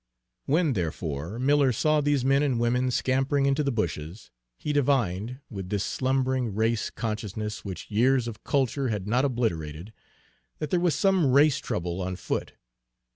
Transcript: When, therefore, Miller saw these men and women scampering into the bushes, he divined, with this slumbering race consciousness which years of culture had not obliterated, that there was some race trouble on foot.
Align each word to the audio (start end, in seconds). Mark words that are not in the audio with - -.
When, 0.47 0.73
therefore, 0.73 1.37
Miller 1.37 1.71
saw 1.71 2.01
these 2.01 2.25
men 2.25 2.41
and 2.41 2.59
women 2.59 2.89
scampering 2.89 3.45
into 3.45 3.63
the 3.63 3.71
bushes, 3.71 4.31
he 4.57 4.73
divined, 4.73 5.39
with 5.47 5.69
this 5.69 5.83
slumbering 5.83 6.55
race 6.55 6.89
consciousness 6.89 7.63
which 7.63 7.91
years 7.91 8.27
of 8.27 8.43
culture 8.43 8.87
had 8.87 9.07
not 9.07 9.25
obliterated, 9.25 9.93
that 10.57 10.71
there 10.71 10.79
was 10.79 10.95
some 10.95 11.31
race 11.31 11.59
trouble 11.59 12.01
on 12.01 12.15
foot. 12.15 12.53